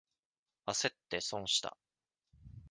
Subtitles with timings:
[0.65, 1.77] あせって損した。